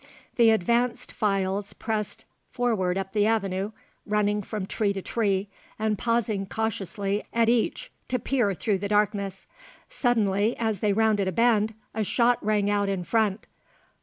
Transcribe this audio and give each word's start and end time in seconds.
The 0.35 0.49
advanced 0.49 1.11
files 1.11 1.73
pressed 1.73 2.25
forward 2.49 2.97
up 2.97 3.13
the 3.13 3.27
avenue, 3.27 3.69
running 4.07 4.41
from 4.41 4.65
tree 4.65 4.93
to 4.93 5.01
tree, 5.03 5.47
and 5.77 5.95
pausing 5.95 6.47
cautiously 6.47 7.23
at 7.31 7.49
each 7.49 7.91
to 8.07 8.17
peer 8.17 8.55
through 8.55 8.79
the 8.79 8.87
darkness. 8.89 9.45
Suddenly 9.91 10.57
as 10.57 10.79
they 10.79 10.91
rounded 10.91 11.27
a 11.27 11.31
bend, 11.31 11.75
a 11.93 12.03
shot 12.03 12.43
rang 12.43 12.67
out 12.67 12.89
in 12.89 13.03
front. 13.03 13.45